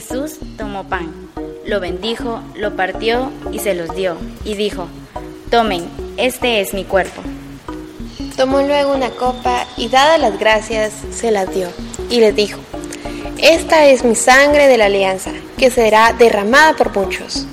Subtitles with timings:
[0.00, 1.12] Jesús tomó pan,
[1.66, 4.16] lo bendijo, lo partió y se los dio,
[4.46, 4.88] y dijo,
[5.50, 7.20] tomen, este es mi cuerpo.
[8.34, 11.68] Tomó luego una copa y dadas las gracias, se las dio,
[12.08, 12.58] y les dijo,
[13.42, 17.44] esta es mi sangre de la alianza, que será derramada por muchos.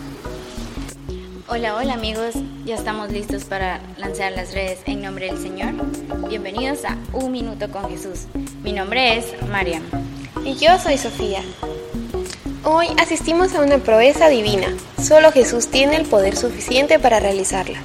[1.50, 2.34] Hola, hola amigos,
[2.64, 5.73] ya estamos listos para lanzar las redes en nombre del Señor.
[6.29, 8.27] Bienvenidos a Un Minuto con Jesús.
[8.64, 9.84] Mi nombre es Mariam.
[10.45, 11.41] Y yo soy Sofía.
[12.70, 14.67] Hoy asistimos a una proeza divina.
[15.02, 17.81] Solo Jesús tiene el poder suficiente para realizarla.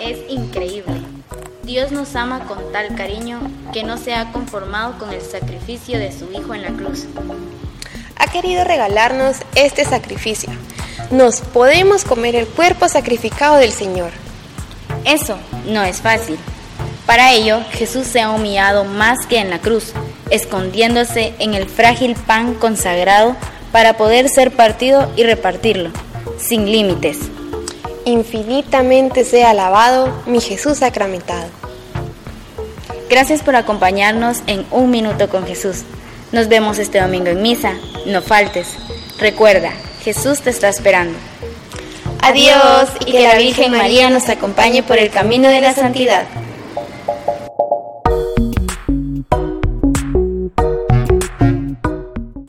[0.00, 1.02] Es increíble.
[1.62, 3.40] Dios nos ama con tal cariño
[3.74, 7.04] que no se ha conformado con el sacrificio de su Hijo en la cruz.
[8.16, 10.48] Ha querido regalarnos este sacrificio.
[11.10, 14.12] Nos podemos comer el cuerpo sacrificado del Señor.
[15.04, 16.38] Eso no es fácil.
[17.04, 19.92] Para ello, Jesús se ha humillado más que en la cruz,
[20.32, 23.36] escondiéndose en el frágil pan consagrado
[23.70, 25.90] para poder ser partido y repartirlo,
[26.38, 27.18] sin límites.
[28.04, 31.46] Infinitamente sea alabado mi Jesús sacramentado.
[33.08, 35.82] Gracias por acompañarnos en Un Minuto con Jesús.
[36.32, 37.74] Nos vemos este domingo en misa.
[38.06, 38.68] No faltes.
[39.20, 39.70] Recuerda,
[40.02, 41.16] Jesús te está esperando.
[42.22, 46.24] Adiós y que la Virgen María nos acompañe por el camino de la santidad.